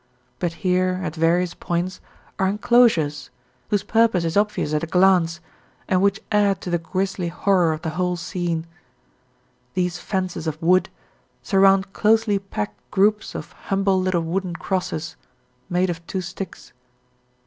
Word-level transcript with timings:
But 0.39 0.53
here, 0.65 0.99
at 1.03 1.13
various 1.15 1.53
points, 1.53 2.01
are 2.39 2.47
enclosures, 2.47 3.29
whose 3.69 3.83
purpose 3.83 4.23
is 4.25 4.35
obvious 4.35 4.73
at 4.73 4.81
a 4.81 4.87
glance 4.87 5.41
and 5.87 6.01
which 6.01 6.19
add 6.31 6.59
to 6.61 6.71
the 6.71 6.79
grisly 6.79 7.27
horror 7.27 7.71
of 7.71 7.83
the 7.83 7.91
whole 7.91 8.17
scene; 8.17 8.65
these 9.75 9.99
fences 9.99 10.47
of 10.47 10.59
wood 10.59 10.89
surround 11.43 11.93
closely 11.93 12.39
packed 12.39 12.81
groups 12.89 13.35
of 13.35 13.51
humble 13.51 14.01
little 14.01 14.23
wooden 14.23 14.55
crosses 14.55 15.15
made 15.69 15.91
of 15.91 16.03
two 16.07 16.21
sticks. 16.21 16.73